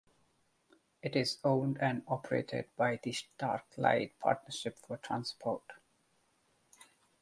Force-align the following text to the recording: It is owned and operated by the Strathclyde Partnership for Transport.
It 1.03 1.15
is 1.15 1.37
owned 1.43 1.77
and 1.79 2.01
operated 2.07 2.65
by 2.75 2.99
the 3.03 3.11
Strathclyde 3.11 4.17
Partnership 4.19 4.79
for 4.79 4.97
Transport. 4.97 5.73